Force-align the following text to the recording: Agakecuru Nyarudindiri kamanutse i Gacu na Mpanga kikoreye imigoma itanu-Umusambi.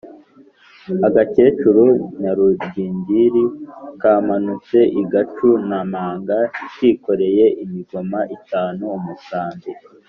Agakecuru 1.07 1.83
Nyarudindiri 2.21 3.43
kamanutse 4.01 4.79
i 5.01 5.03
Gacu 5.11 5.49
na 5.69 5.79
Mpanga 5.91 6.37
kikoreye 6.75 7.45
imigoma 7.63 8.19
itanu-Umusambi. 8.37 9.69